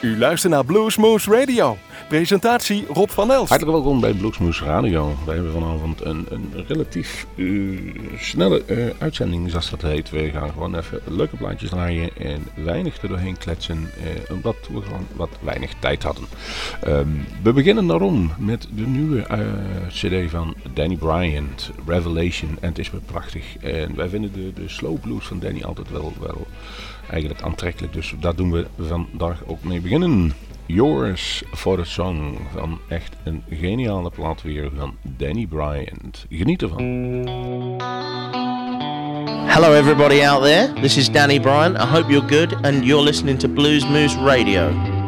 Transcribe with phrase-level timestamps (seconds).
[0.00, 1.76] U luistert naar Bluesmoose Radio.
[2.08, 3.48] Presentatie Rob van Els.
[3.48, 5.14] Hartelijk welkom bij Bluesmoose Radio.
[5.26, 10.10] Wij hebben vanavond een, een relatief uh, snelle uh, uitzending, zoals dat heet.
[10.10, 14.82] We gaan gewoon even leuke plaatjes draaien en weinig er doorheen kletsen, uh, omdat we
[14.82, 16.24] gewoon wat weinig tijd hadden.
[16.86, 19.26] Um, we beginnen daarom met de nieuwe
[19.88, 22.56] cd van Danny Bryant, Revelation.
[22.60, 23.56] En het is weer prachtig.
[23.56, 26.46] En wij vinden de, de slow blues van Danny altijd wel, wel
[27.10, 27.92] eigenlijk aantrekkelijk.
[27.92, 30.32] Dus daar doen we vandaag ook mee beginnen.
[30.66, 36.26] Yours for the Song van echt een geniale plaat weer van Danny Bryant.
[36.30, 36.82] Geniet ervan.
[39.46, 41.76] Hello everybody out there, this is Danny Bryant.
[41.76, 44.99] I hope you're good and you're listening to Blues Moose Radio.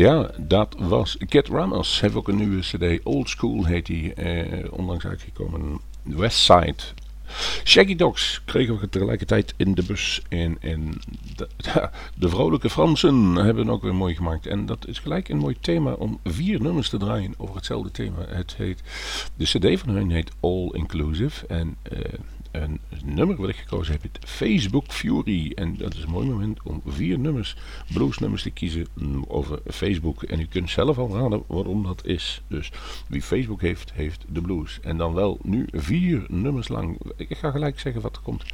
[0.00, 2.00] Ja, dat was Kid Ramos.
[2.00, 3.04] Heeft ook een nieuwe cd.
[3.04, 4.12] Old School heet die.
[4.16, 5.80] Uh, onlangs uitgekomen.
[6.02, 6.74] Westside.
[7.64, 10.22] Shaggy Dogs kregen we tegelijkertijd in de bus.
[10.28, 11.00] En, en
[11.36, 11.48] de,
[12.18, 14.46] de, vrolijke Fransen hebben ook weer mooi gemaakt.
[14.46, 18.24] En dat is gelijk een mooi thema om vier nummers te draaien over hetzelfde thema.
[18.28, 18.82] Het heet,
[19.36, 21.46] de cd van hun heet All Inclusive.
[21.46, 21.76] En...
[22.50, 25.52] Een nummer wat ik gekozen heb, het Facebook Fury.
[25.54, 27.56] En dat is een mooi moment om vier nummers,
[27.92, 28.86] bluesnummers te kiezen
[29.28, 30.22] over Facebook.
[30.22, 32.42] En u kunt zelf al raden waarom dat is.
[32.46, 32.70] Dus
[33.08, 34.78] wie Facebook heeft, heeft de blues.
[34.82, 37.00] En dan wel nu vier nummers lang.
[37.16, 38.44] Ik ga gelijk zeggen wat er komt.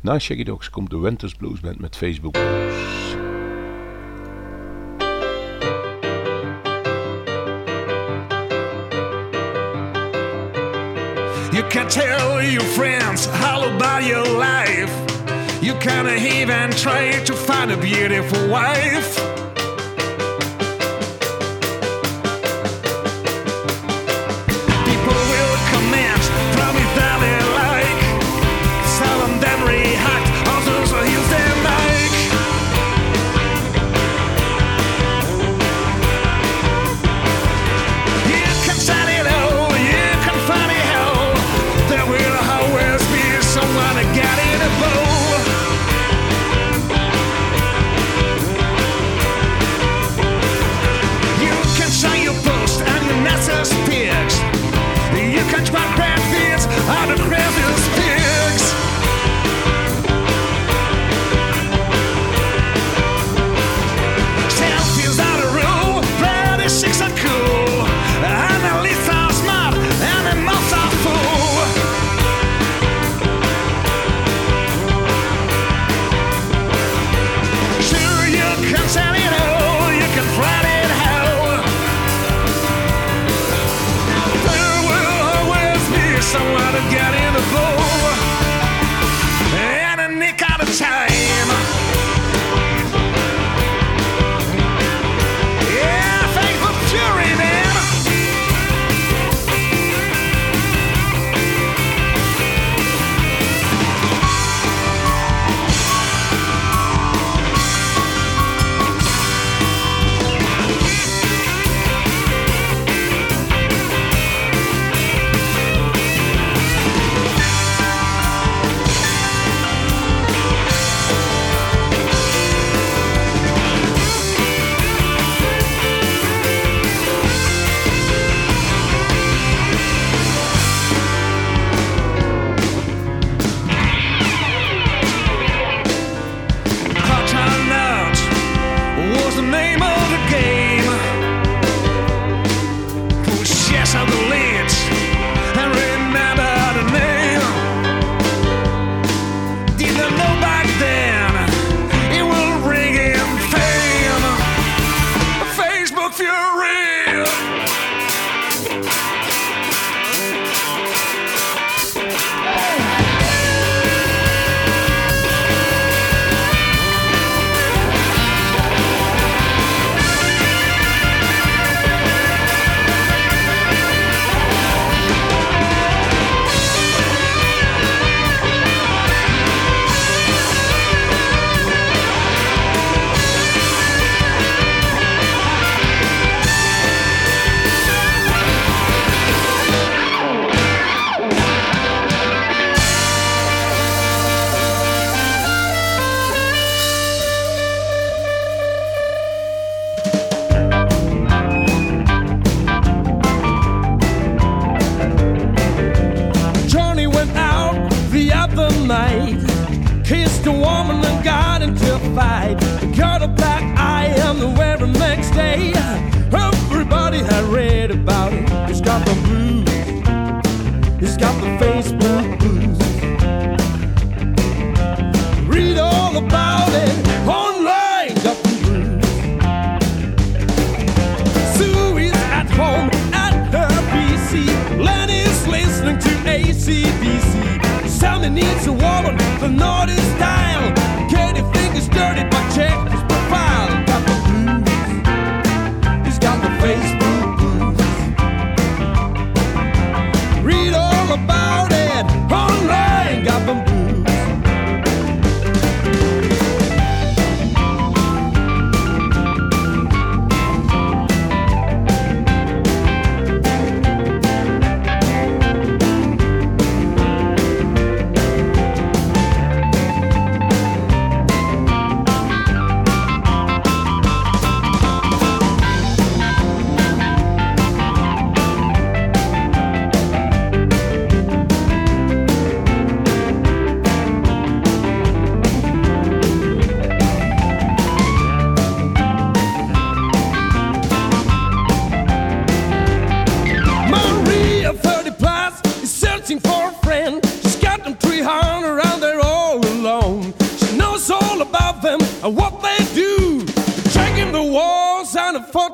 [0.00, 2.36] Na Shaggy Dogs komt de Winters Blues Band met Facebook.
[11.72, 14.92] Can tell your friends all about your life.
[15.62, 19.31] You can't even try to find a beautiful wife.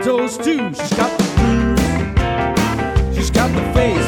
[0.03, 0.73] toes too.
[0.75, 3.17] She's got the blues.
[3.17, 4.08] She's got the face.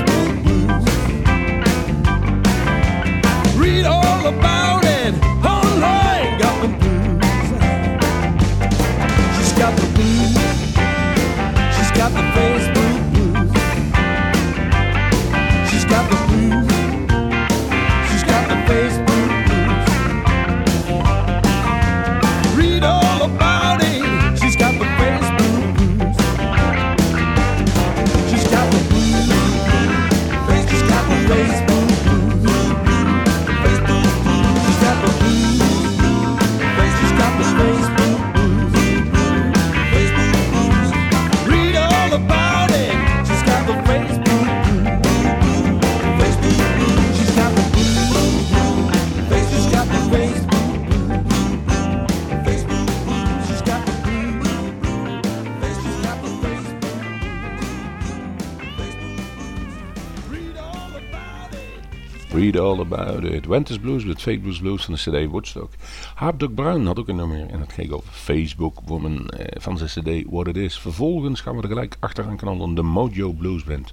[62.71, 63.81] All about it.
[63.81, 65.71] Blues met Fake Blues Blues van de CD Woodstock.
[66.15, 69.91] Harpdog Brown had ook een nummer en dat ging over Facebook Woman eh, van zijn
[69.91, 70.79] CD What It Is.
[70.79, 73.93] Vervolgens gaan we er gelijk achteraan knallen de Mojo Blues Band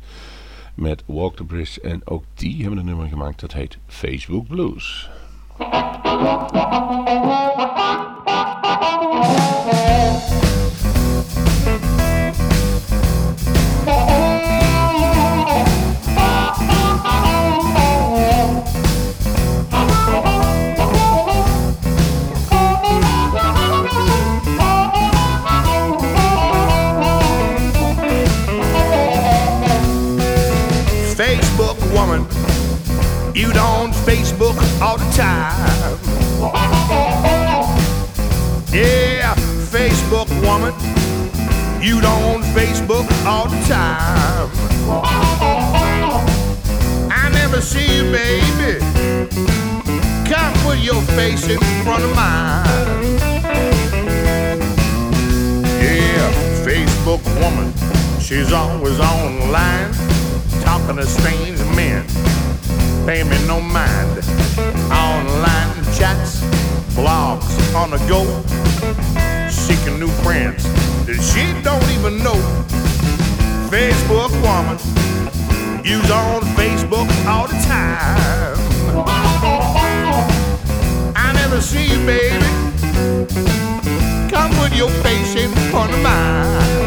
[0.76, 1.82] met Walk the Bridge.
[1.82, 5.10] En ook die hebben een nummer gemaakt dat heet Facebook Blues.
[34.08, 36.00] Facebook all the time.
[38.72, 39.36] Yeah,
[39.70, 40.74] Facebook woman,
[41.84, 44.50] you don't Facebook all the time.
[47.12, 48.80] I never see you, baby.
[50.32, 53.20] Come put your face in front of mine.
[55.84, 56.32] Yeah,
[56.64, 57.74] Facebook woman,
[58.22, 59.92] she's always online,
[60.64, 62.06] talking to strange men.
[63.08, 64.20] Pay me no mind.
[64.92, 66.42] Online chats,
[66.92, 68.26] blogs on the go,
[69.50, 70.64] seeking new friends
[71.06, 72.36] that she don't even know.
[73.72, 74.78] Facebook woman,
[75.86, 78.58] use on Facebook all the time.
[81.16, 82.44] I never see you, baby.
[84.30, 86.87] Come put your face in front of mine.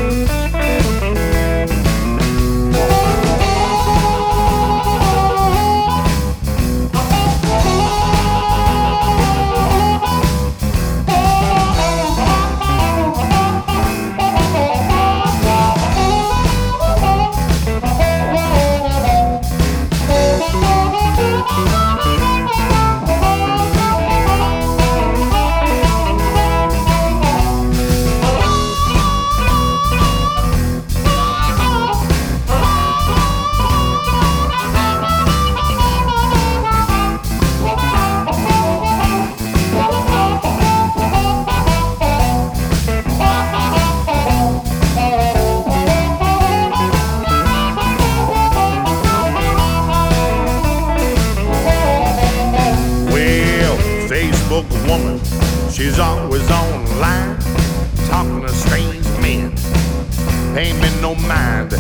[60.55, 61.73] Pay me no mind.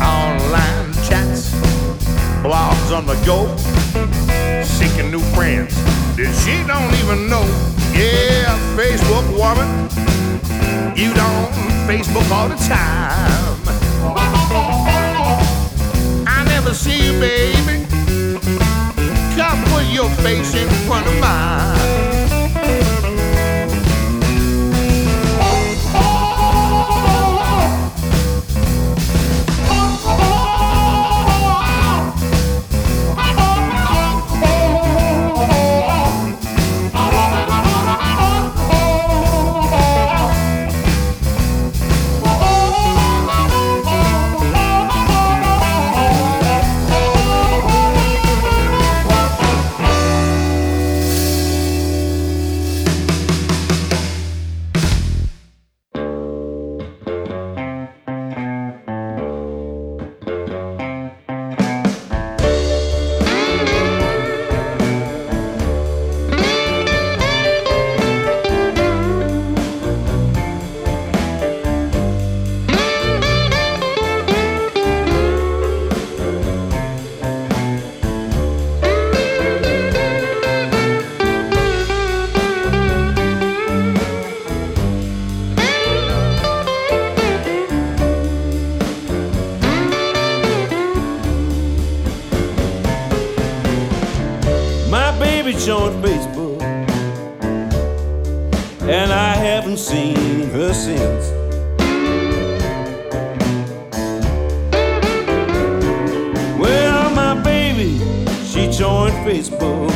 [0.00, 1.50] Online chats,
[2.42, 3.46] blogs on the go,
[4.62, 5.74] seeking new friends
[6.16, 7.44] that she don't even know.
[7.94, 9.88] Yeah, Facebook woman,
[10.96, 11.52] you don't
[11.86, 13.58] Facebook all the time.
[16.26, 17.86] I never see you, baby.
[19.36, 22.11] Come put your face in front of mine.
[109.02, 109.90] Joined Facebook,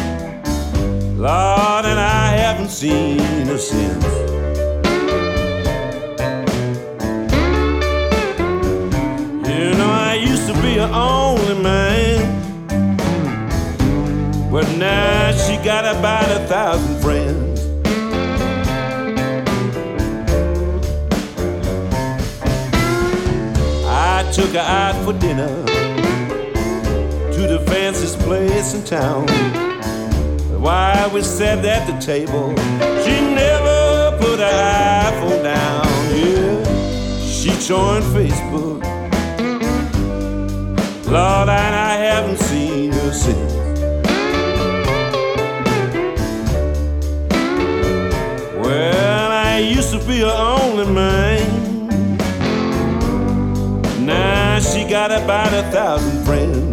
[1.17, 4.05] Lord, and I haven't seen her since.
[9.49, 12.19] You know, I used to be her only man.
[14.51, 17.61] But now she got about a thousand friends.
[23.87, 25.86] I took her out for dinner
[27.67, 29.27] fanciest place in town.
[30.61, 32.49] While we sat at the table,
[33.05, 34.59] she never put her
[35.09, 35.87] iPhone down.
[36.17, 36.65] Yeah,
[37.21, 38.83] she joined Facebook.
[41.07, 43.53] Lord, and I haven't seen her since.
[48.61, 52.17] Well, I used to be her only man.
[54.05, 56.66] Now she got about a thousand friends.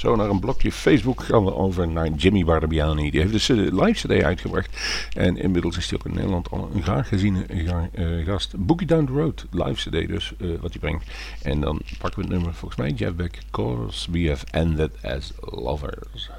[0.00, 3.10] Zo, naar een blokje Facebook gaan we over naar Jimmy Barbiani.
[3.10, 4.68] Die heeft dus de live CD uitgebracht.
[5.16, 8.54] En inmiddels is hij ook in Nederland al een graag geziene eh, gast.
[8.58, 11.04] Boogie Down the Road, live CD dus, eh, wat hij brengt.
[11.42, 13.38] En dan pakken we het nummer, volgens mij, Jeff Beck,
[14.10, 16.30] We Have Ended As Lovers.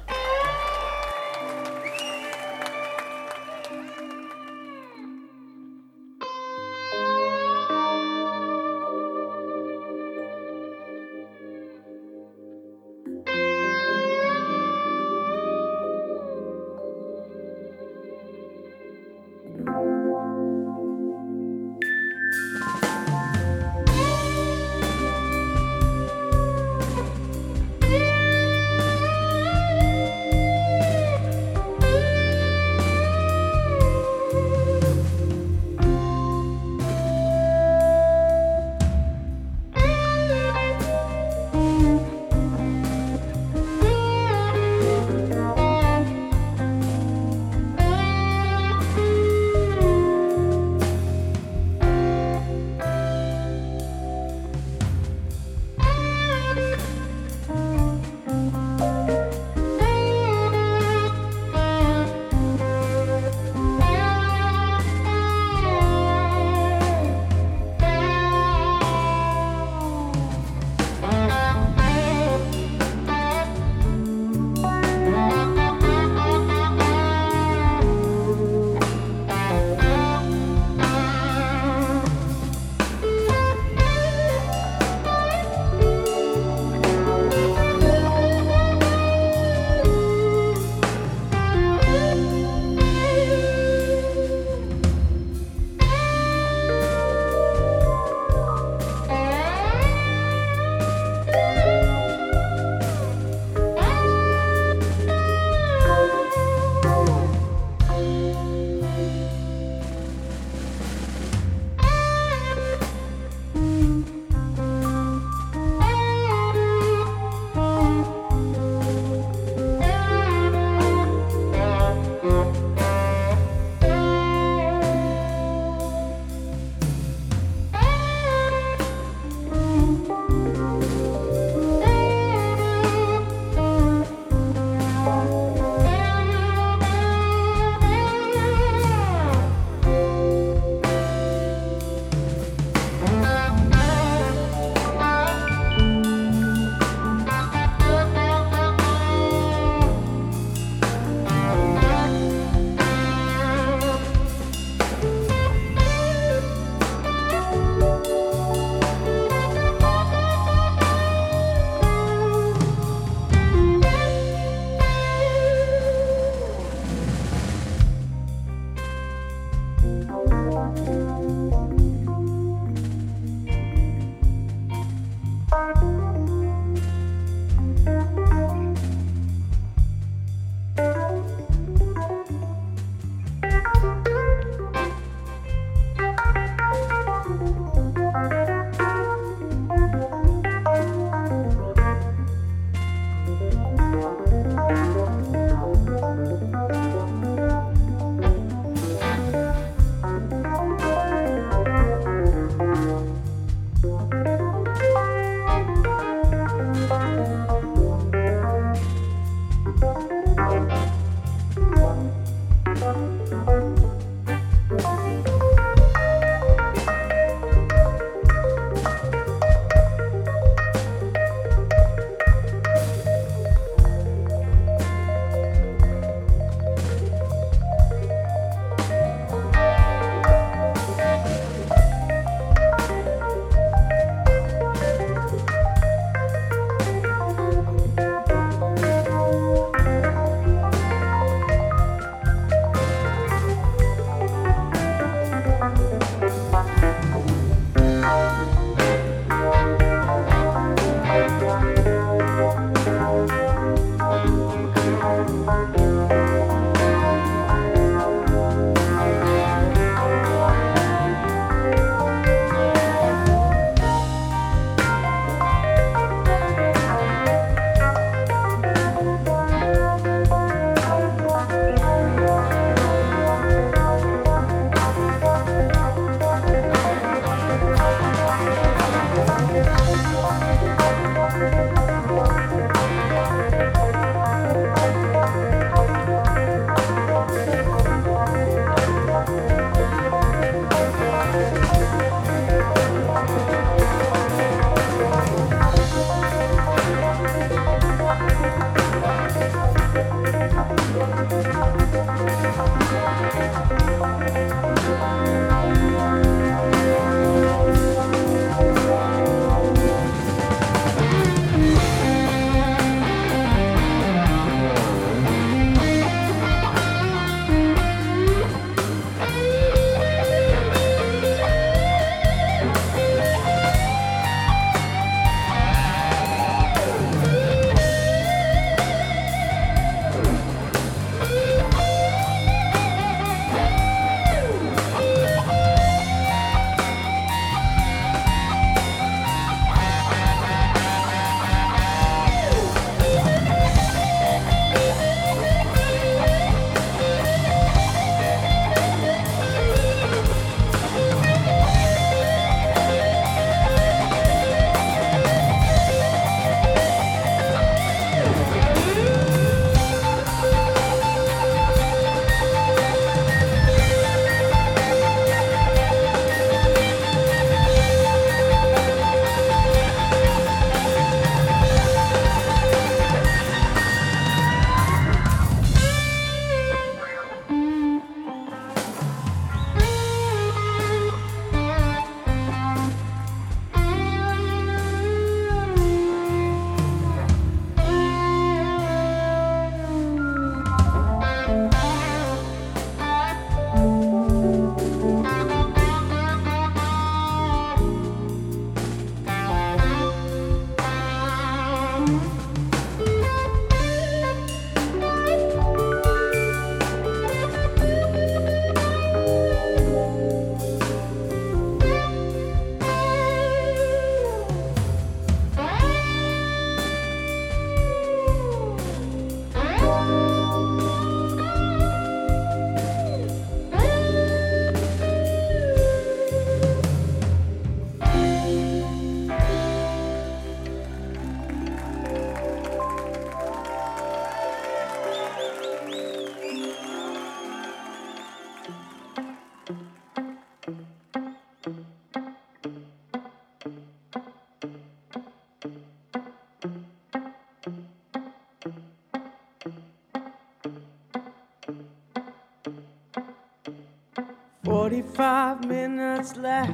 [455.02, 456.72] 45 minutes left.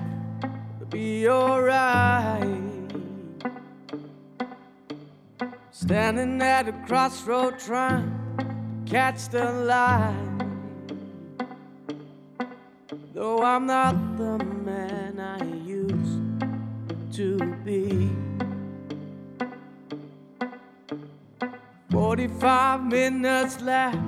[0.77, 2.45] It'll be alright.
[5.71, 10.15] Standing at a crossroad trying to catch the light.
[13.15, 18.11] Though I'm not the man I used to be.
[21.91, 23.99] 45 minutes left,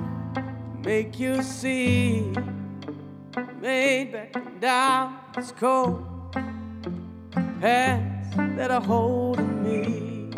[0.83, 2.31] make you see.
[3.71, 6.05] Made back down, it's cold.
[7.61, 10.33] Hands that are holding me.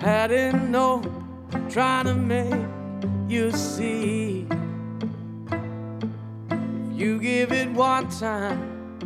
[0.00, 1.02] Hadn't no
[1.68, 2.68] trying to make
[3.28, 4.46] you see.
[5.50, 8.96] If you give it one time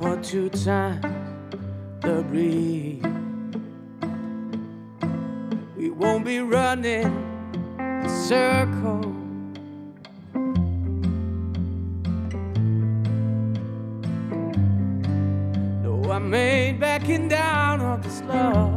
[0.00, 1.06] or two times,
[2.00, 3.06] the breathe.
[5.76, 7.12] We won't be running
[7.78, 9.11] in circles.
[17.02, 18.70] Backing down of this love.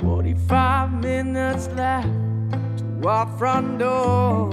[0.00, 2.08] Forty-five minutes left
[2.78, 4.50] to our front door.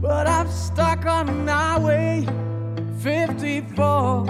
[0.00, 2.26] But I'm stuck on Highway
[2.98, 4.26] 54.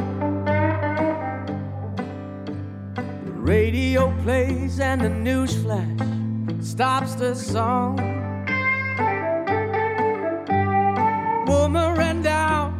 [3.24, 6.15] The radio plays and the news flash
[6.66, 7.96] stops the song.
[11.46, 12.74] Woman ran down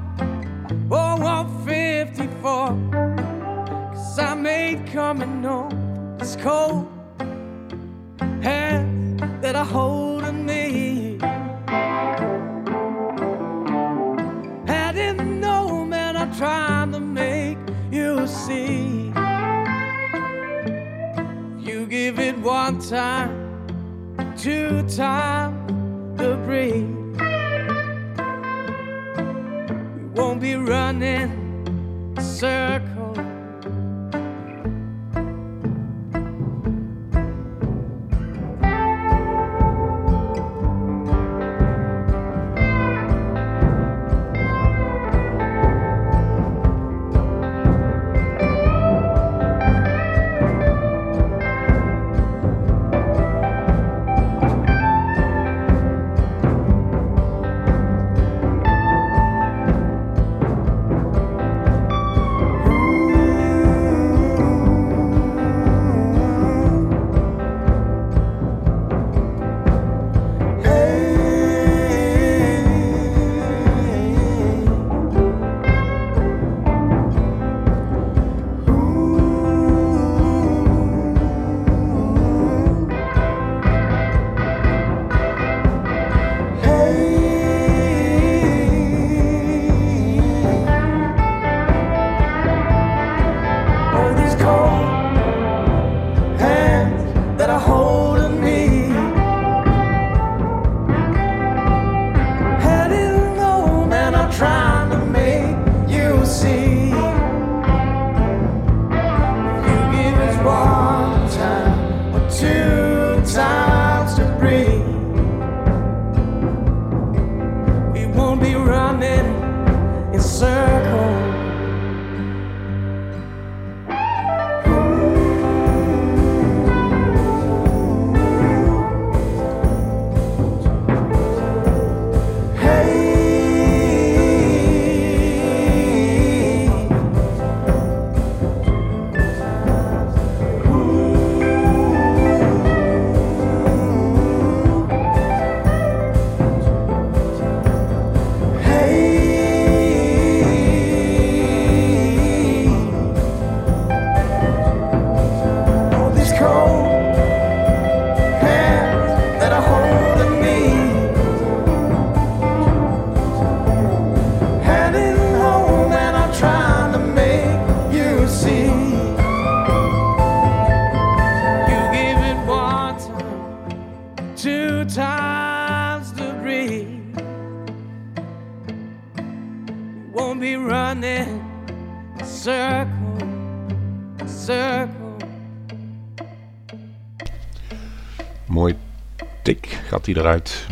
[0.91, 2.68] oh 154.
[3.95, 6.16] Cause I made coming home.
[6.20, 6.89] It's cold.
[8.43, 11.18] Hands that are holding me.
[14.66, 17.59] Hadn't know, man, I'm trying to make
[17.93, 19.12] you see.
[21.66, 23.36] You give it one time,
[24.47, 25.66] two time
[26.16, 26.86] the breathe.
[29.97, 31.66] We won't be running
[32.20, 32.95] circles.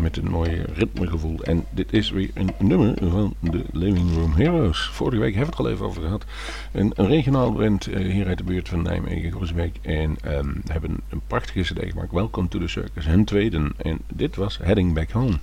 [0.01, 1.43] Met een mooi ritmegevoel.
[1.43, 4.89] En dit is weer een nummer van de Living Room Heroes.
[4.93, 6.25] Vorige week hebben we het al even over gehad.
[6.75, 9.77] Een, een regionaal band eh, hier uit de buurt van Nijmegen, Groesbeek.
[9.83, 12.13] En ehm, hebben een prachtige cd gemaakt.
[12.13, 13.07] Welcome to the Circus.
[13.07, 13.73] Hun tweede.
[13.77, 15.39] En dit was Heading Back Home.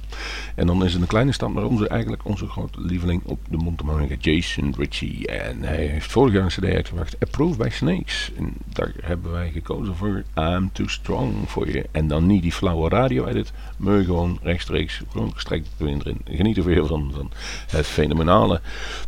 [0.56, 3.58] En dan is het een kleine stap naar onze, eigenlijk onze grote lieveling op de
[3.58, 5.28] mondharmonica, Jason Ritchie.
[5.28, 8.32] En hij heeft vorig jaar een cd uitgebracht, Approved by Snakes.
[8.38, 11.86] En daar hebben wij gekozen voor I'm Too Strong voor je.
[11.92, 16.22] En dan niet die flauwe radio-edit, maar gewoon rechtstreeks, gewoon gestrekt erin.
[16.26, 17.32] Geniet er weer van, van
[17.68, 18.62] het fenomenale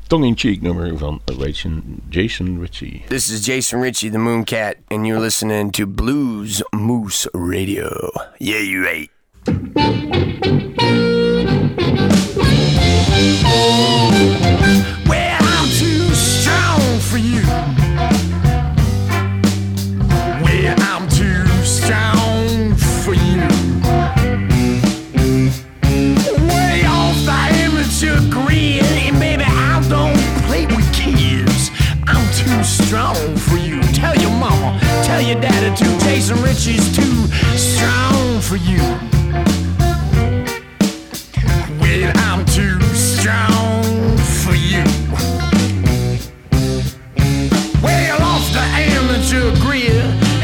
[0.07, 3.03] tongue-in-cheek nummer van Jason, Jason Ricci.
[3.09, 8.11] This is Jason Ricci, the Mooncat, and you're listening to Blues Moose Radio.
[8.37, 10.72] Yeah, you ain't.
[32.93, 33.81] Strong for you.
[33.91, 35.97] Tell your mama, tell your daddy too.
[36.05, 37.25] Jason Ricci's too
[37.57, 38.83] strong for you.
[41.81, 44.13] Well, I'm too strong
[44.43, 44.83] for you.
[47.81, 49.89] Well, off the amateur grid,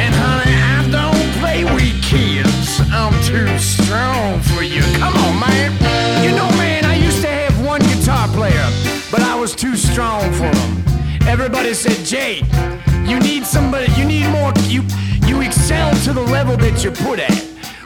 [0.02, 2.82] and honey, I don't play with kids.
[2.92, 4.82] I'm too strong for you.
[4.98, 5.72] Come on, man.
[6.24, 8.72] You know, man, I used to have one guitar player,
[9.12, 10.59] but I was too strong for him.
[11.42, 12.42] Everybody said, Jay,
[13.10, 14.84] you need somebody, you need more, you,
[15.26, 17.34] you excel to the level that you're put at,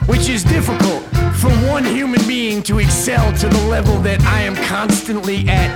[0.06, 1.04] which is difficult
[1.36, 5.70] for one human being to excel to the level that I am constantly at,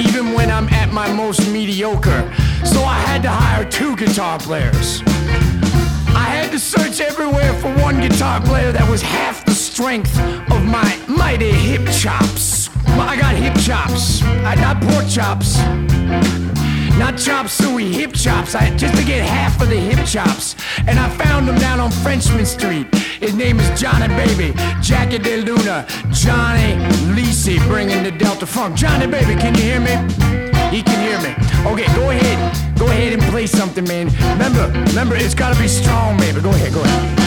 [0.00, 2.32] even when I'm at my most mediocre.
[2.64, 5.02] So I had to hire two guitar players.
[6.14, 10.16] I had to search everywhere for one guitar player that was half the strength
[10.52, 12.70] of my mighty hip chops.
[12.86, 15.58] I got hip chops, I, got pork chops.
[16.98, 18.54] Not chop suey, hip chops.
[18.54, 20.54] I just to get half of the hip chops.
[20.86, 22.86] And I found him down on Frenchman Street.
[23.20, 26.74] His name is Johnny Baby, Jackie De Luna, Johnny
[27.14, 28.76] Lisi, bringing the Delta Funk.
[28.76, 29.94] Johnny Baby, can you hear me?
[30.70, 31.34] He can hear me.
[31.72, 34.06] Okay, go ahead, go ahead and play something, man.
[34.32, 36.40] Remember, remember, it's gotta be strong, baby.
[36.40, 37.23] Go ahead, go ahead.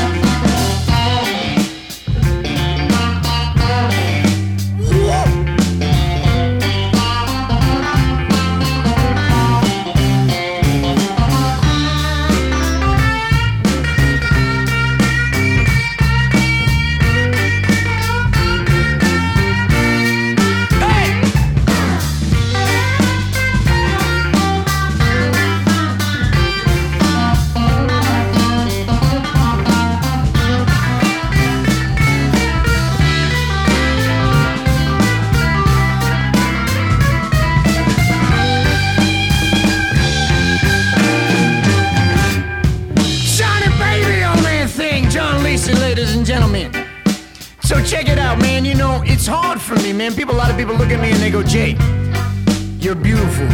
[51.27, 51.71] They go, Jay,
[52.79, 53.47] you're beautiful,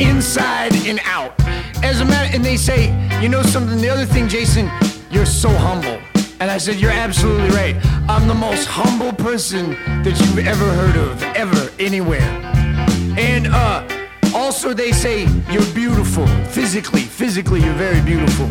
[0.00, 1.34] inside and out.
[1.84, 2.88] As a matter, and they say,
[3.20, 3.82] you know something.
[3.82, 4.70] The other thing, Jason,
[5.10, 5.98] you're so humble.
[6.40, 7.76] And I said, you're absolutely right.
[8.08, 9.72] I'm the most humble person
[10.04, 12.22] that you've ever heard of, ever, anywhere.
[13.18, 13.86] And uh,
[14.34, 17.02] also they say you're beautiful physically.
[17.02, 18.46] Physically, you're very beautiful,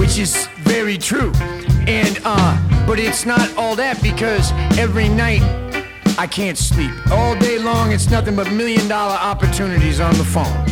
[0.00, 1.32] which is very true.
[1.86, 5.42] And uh, but it's not all that because every night
[6.16, 6.92] I can't sleep.
[7.10, 10.64] All day long, it's nothing but million dollar opportunities on the phone.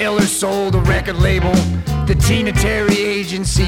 [0.00, 1.52] Eller sold the record label,
[2.06, 3.66] the Tina Terry agency,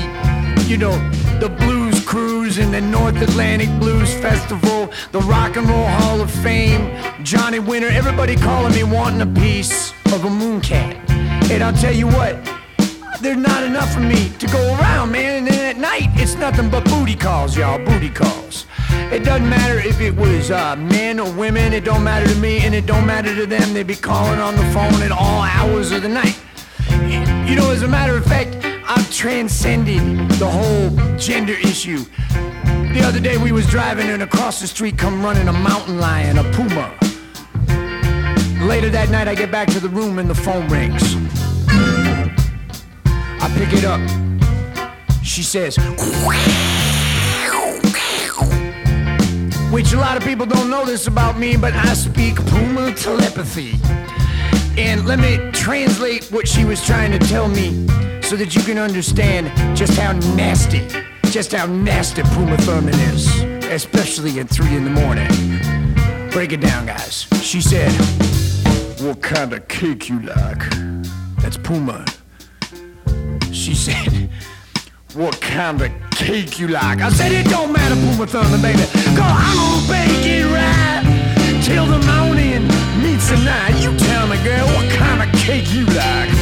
[0.66, 0.97] you know,
[1.41, 6.31] the Blues Cruise and the North Atlantic Blues Festival, the Rock and Roll Hall of
[6.31, 11.11] Fame, Johnny Winter, everybody calling me wanting a piece of a mooncat.
[11.51, 12.37] And I'll tell you what,
[13.21, 15.39] there's not enough of me to go around, man.
[15.39, 17.85] And then at night, it's nothing but booty calls, y'all.
[17.85, 18.66] Booty calls.
[19.11, 21.73] It doesn't matter if it was uh, men or women.
[21.73, 23.73] It don't matter to me, and it don't matter to them.
[23.73, 26.39] They'd be calling on the phone at all hours of the night.
[27.49, 28.57] You know, as a matter of fact,
[28.87, 32.05] I've transcended the whole gender issue.
[32.93, 36.37] The other day we was driving and across the street come running a mountain lion,
[36.37, 36.95] a puma.
[38.67, 41.17] Later that night I get back to the room and the phone rings.
[43.41, 44.01] I pick it up.
[45.23, 45.79] She says,
[49.71, 53.75] which a lot of people don't know this about me, but I speak Puma telepathy.
[54.77, 57.87] And let me translate what she was trying to tell me
[58.23, 60.87] so that you can understand just how nasty,
[61.31, 63.27] just how nasty Puma Thurman is.
[63.71, 65.29] especially at three in the morning.
[66.31, 67.27] Break it down, guys.
[67.43, 67.93] She said,
[69.01, 70.62] What kind of cake you like?
[71.39, 72.05] That's Puma.
[73.53, 74.31] She said,
[75.15, 77.01] What kind of cake you like?
[77.01, 78.85] I said, It don't matter, Puma Thunder, baby.
[79.17, 82.69] Cause I'm gonna bake it right till the morning
[83.03, 83.81] meets the night.
[83.83, 86.38] You tell me, girl, what kind of cake you like?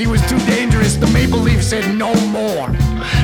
[0.00, 0.96] He was too dangerous.
[0.96, 2.70] The Maple Leaf said no more.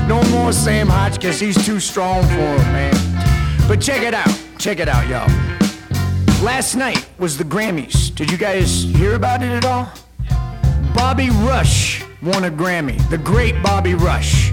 [0.07, 1.41] No more Sam Hotchkiss.
[1.41, 3.67] He's too strong for him, man.
[3.67, 4.29] But check it out.
[4.59, 5.27] Check it out, y'all.
[6.45, 8.15] Last night was the Grammys.
[8.15, 9.91] Did you guys hear about it at all?
[10.95, 12.99] Bobby Rush won a Grammy.
[13.09, 14.53] The great Bobby Rush.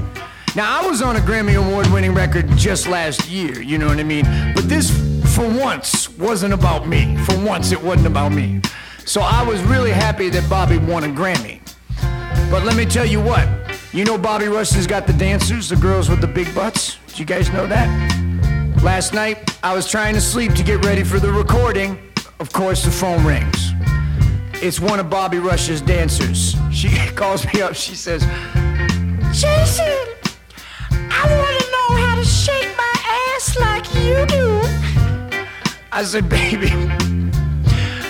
[0.56, 4.00] Now, I was on a Grammy Award winning record just last year, you know what
[4.00, 4.24] I mean?
[4.56, 4.92] But this,
[5.36, 7.18] for once, wasn't about me.
[7.26, 8.62] For once, it wasn't about me.
[9.06, 11.63] So I was really happy that Bobby won a Grammy.
[12.54, 13.50] But let me tell you what.
[13.94, 17.00] You know Bobby Rush has got the dancers, the girls with the big butts?
[17.08, 17.90] Do you guys know that?
[18.84, 21.98] Last night, I was trying to sleep to get ready for the recording.
[22.40, 23.72] Of course, the phone rings.
[24.62, 26.56] It's one of Bobby Rush's dancers.
[26.72, 27.74] She calls me up.
[27.74, 28.22] She says,
[29.32, 29.92] Jason,
[30.92, 32.94] I want to know how to shake my
[33.34, 34.62] ass like you do.
[35.92, 36.70] I said, baby,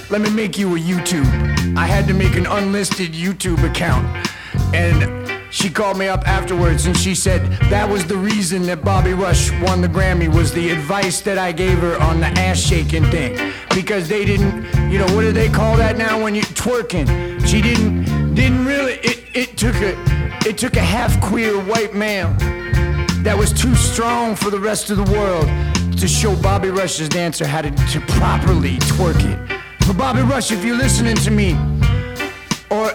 [0.09, 1.53] let me make you a YouTube.
[1.77, 4.05] I had to make an unlisted YouTube account.
[4.73, 9.13] And she called me up afterwards and she said that was the reason that Bobby
[9.13, 13.05] Rush won the Grammy was the advice that I gave her on the ass shaking
[13.05, 13.53] thing.
[13.75, 17.07] Because they didn't, you know, what do they call that now when you twerking?
[17.47, 19.95] She didn't didn't really it, it took a
[20.45, 22.35] it took a half queer white male
[23.23, 25.47] that was too strong for the rest of the world
[25.97, 29.85] to show Bobby Rush's dancer how to, to properly twerk it.
[29.85, 31.53] For Bobby Rush, if you're listening to me,
[32.69, 32.91] or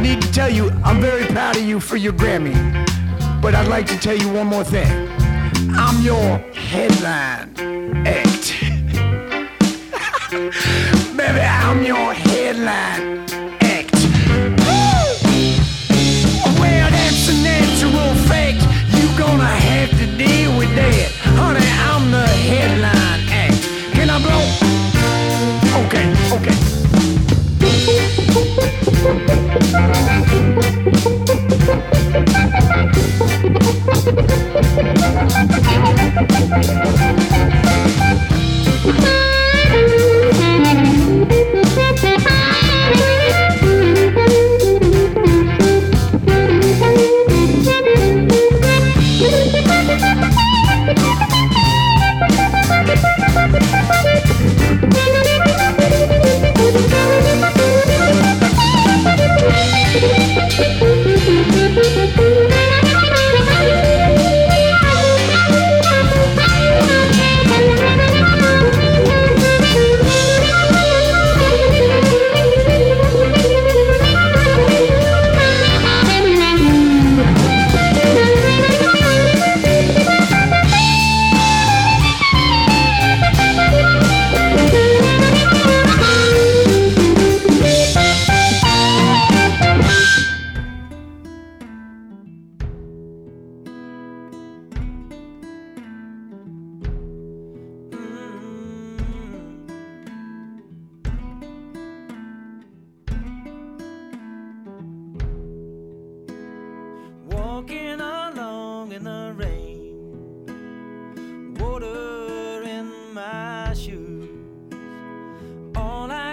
[0.00, 2.54] need to tell you, I'm very proud of you for your Grammy.
[3.42, 5.08] But I'd like to tell you one more thing.
[5.72, 8.56] I'm your headline act.
[11.16, 13.29] Baby, I'm your headline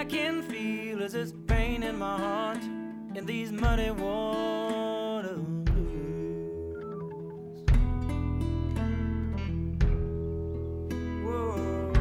[0.08, 2.62] can feel is this pain in my heart
[3.14, 5.38] in these muddy waters.
[11.22, 11.92] Whoa.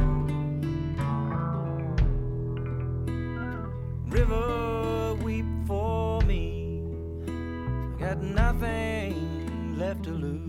[4.07, 6.81] River, weep for me.
[7.27, 10.46] I got nothing left to lose.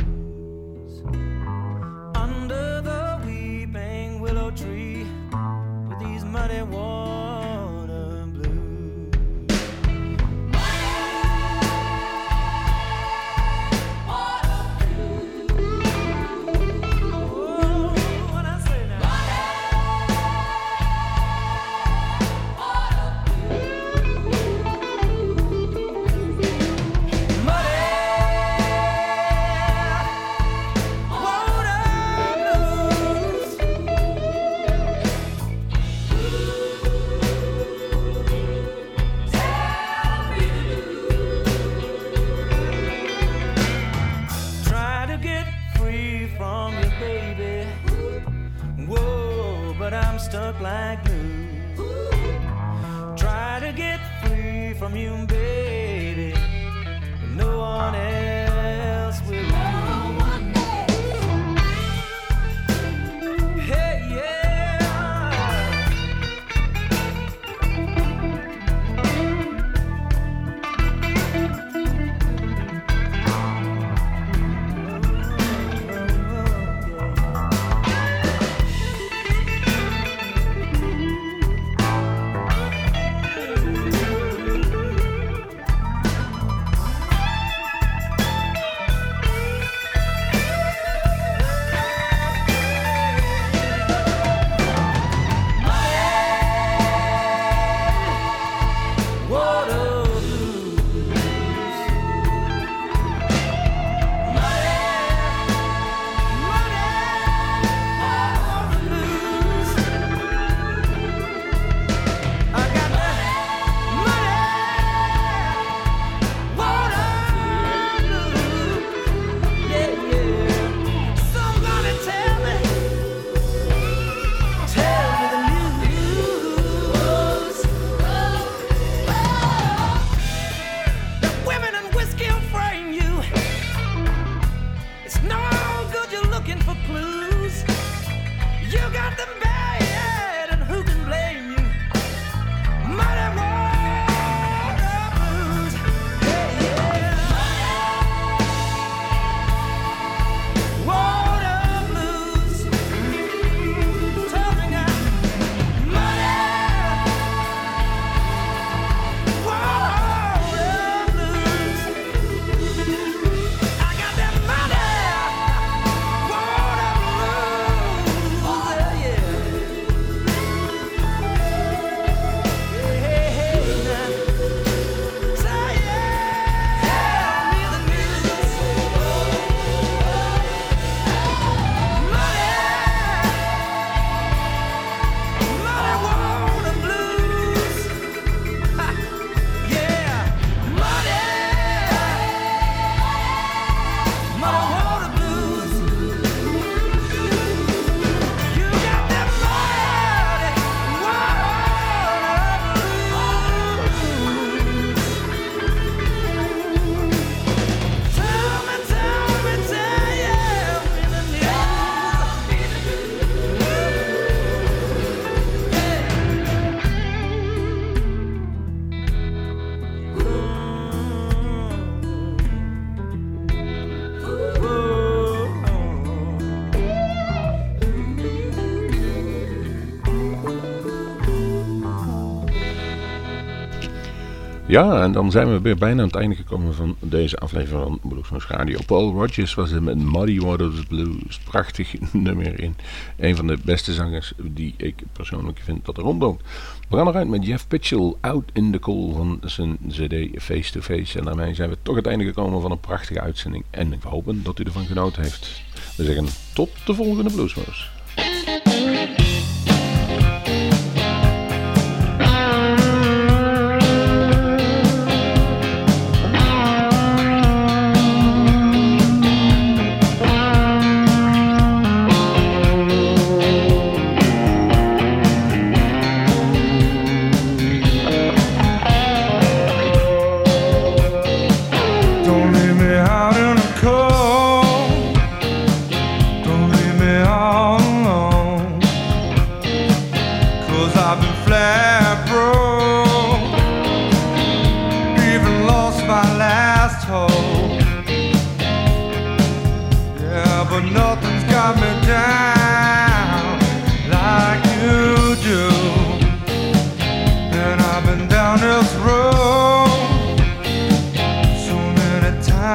[234.68, 238.10] Ja, en dan zijn we weer bijna aan het einde gekomen van deze aflevering van
[238.10, 238.78] Bluesmoes Radio.
[238.86, 241.38] Paul Rogers was het met Muddy Waters Blues.
[241.38, 242.76] Prachtig nummer in.
[243.16, 246.44] Een van de beste zangers die ik persoonlijk vind dat er rondloopt.
[246.88, 250.80] We gaan eruit met Jeff Pitchell, Out in the Cool van zijn cd Face to
[250.80, 251.18] Face.
[251.18, 253.64] En daarmee zijn we toch het einde gekomen van een prachtige uitzending.
[253.70, 255.62] En we hopen dat u ervan genoten heeft.
[255.96, 257.97] We zeggen tot de volgende Bluesmoes.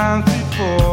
[0.04, 0.93] times before.